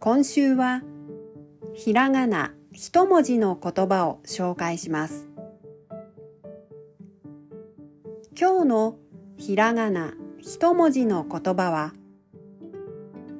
[0.00, 0.82] 今週は
[1.74, 5.28] ひらがな一文字の言葉を紹介します。
[8.38, 8.96] 今日の
[9.36, 11.94] ひらがな一文字の言葉は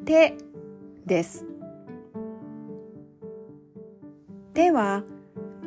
[0.05, 0.37] 手
[1.07, 1.47] です。
[4.53, 5.05] 手は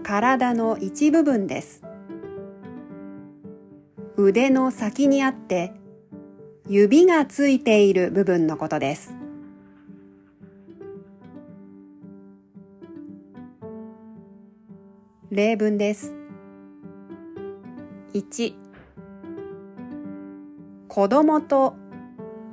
[0.04, 1.84] 体の一部分です。
[4.18, 5.72] 腕の先にあって
[6.68, 9.21] 指がついている部分のことです。
[15.34, 16.14] 例文です。
[18.14, 18.54] 1
[20.90, 21.74] 子供と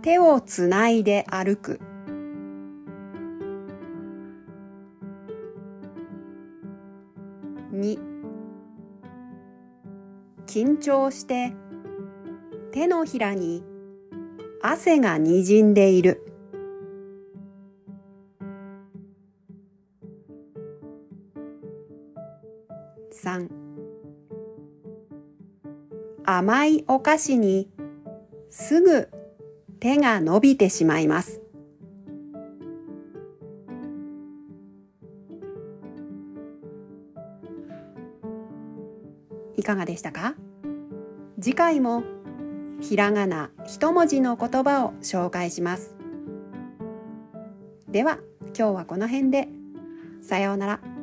[0.00, 1.80] 手をつないで歩く。
[7.72, 7.98] 2
[10.46, 11.52] 緊張して
[12.70, 13.64] 手のひらに
[14.62, 16.27] 汗がにじんでいる。
[23.24, 23.48] 3
[26.24, 27.68] 甘いお菓子に
[28.50, 29.08] すぐ
[29.80, 31.40] 手が伸びてしまいます。
[39.56, 40.34] いかがでしたか？
[41.40, 42.04] 次回も
[42.80, 45.96] ひらがな一文字の言葉を紹介します。
[47.88, 48.18] では
[48.56, 49.48] 今日はこの辺で
[50.20, 50.97] さようなら。